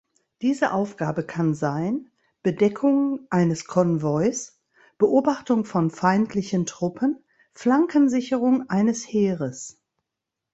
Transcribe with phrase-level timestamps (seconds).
[0.41, 2.09] Diese Aufgabe kann sein:
[2.41, 4.53] Bedeckung eines Konvois,
[4.97, 9.79] Beobachtung von feindlichen Truppen, Flankensicherung eines Heeres.